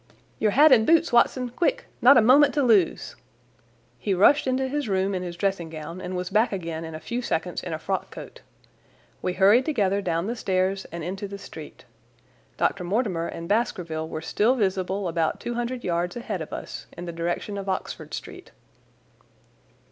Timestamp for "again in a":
6.51-6.99